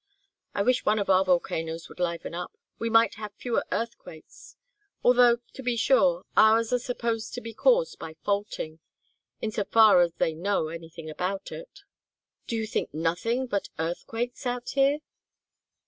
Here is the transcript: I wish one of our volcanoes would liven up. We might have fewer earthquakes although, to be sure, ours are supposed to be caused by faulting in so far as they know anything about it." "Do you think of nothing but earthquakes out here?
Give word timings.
I 0.55 0.63
wish 0.63 0.83
one 0.83 0.97
of 0.97 1.11
our 1.11 1.23
volcanoes 1.23 1.87
would 1.87 1.99
liven 1.99 2.33
up. 2.33 2.57
We 2.79 2.89
might 2.89 3.13
have 3.21 3.35
fewer 3.35 3.63
earthquakes 3.71 4.55
although, 5.03 5.37
to 5.53 5.61
be 5.61 5.75
sure, 5.77 6.25
ours 6.35 6.73
are 6.73 6.79
supposed 6.79 7.35
to 7.35 7.39
be 7.41 7.53
caused 7.53 7.99
by 7.99 8.15
faulting 8.25 8.79
in 9.43 9.51
so 9.51 9.63
far 9.63 10.01
as 10.01 10.15
they 10.15 10.33
know 10.33 10.69
anything 10.69 11.07
about 11.07 11.51
it." 11.51 11.81
"Do 12.47 12.55
you 12.55 12.65
think 12.65 12.87
of 12.89 12.93
nothing 12.95 13.45
but 13.45 13.69
earthquakes 13.77 14.47
out 14.47 14.69
here? 14.69 15.01